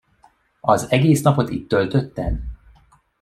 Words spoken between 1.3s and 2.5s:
itt töltötted?